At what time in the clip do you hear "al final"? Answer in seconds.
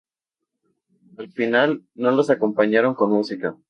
1.19-1.83